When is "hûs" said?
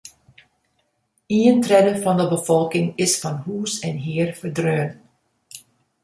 3.45-3.73